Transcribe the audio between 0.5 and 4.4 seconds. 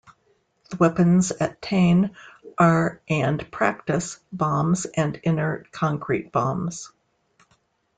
The weapons at Tain are and practice